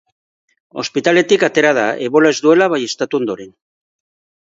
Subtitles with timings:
[0.83, 3.57] Ospitaletik atera da, ebola ez duela baieztatu ondoren.